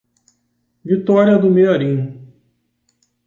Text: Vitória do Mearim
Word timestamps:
Vitória 0.83 1.37
do 1.37 1.47
Mearim 1.51 2.27